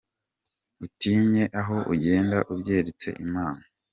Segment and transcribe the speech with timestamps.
[0.85, 3.63] Utinye aho ugende ubyeretse Imana